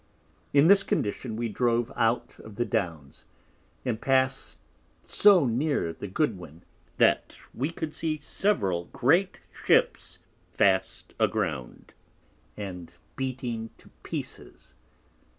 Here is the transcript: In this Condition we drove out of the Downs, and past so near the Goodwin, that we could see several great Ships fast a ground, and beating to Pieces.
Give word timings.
In 0.51 0.65
this 0.65 0.81
Condition 0.81 1.35
we 1.35 1.47
drove 1.47 1.91
out 1.95 2.35
of 2.39 2.55
the 2.55 2.65
Downs, 2.65 3.25
and 3.85 4.01
past 4.01 4.57
so 5.03 5.45
near 5.45 5.93
the 5.93 6.07
Goodwin, 6.07 6.63
that 6.97 7.37
we 7.53 7.69
could 7.69 7.93
see 7.93 8.17
several 8.19 8.85
great 8.85 9.41
Ships 9.51 10.17
fast 10.51 11.13
a 11.19 11.27
ground, 11.27 11.93
and 12.57 12.91
beating 13.15 13.69
to 13.77 13.89
Pieces. 14.01 14.73